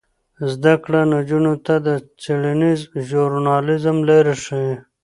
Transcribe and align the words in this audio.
زده 0.51 0.73
کړه 0.83 1.01
نجونو 1.13 1.53
ته 1.65 1.75
د 1.87 1.89
څیړنیز 2.21 2.79
ژورنالیزم 3.07 3.97
لارې 4.09 4.35
ښيي. 4.43 4.73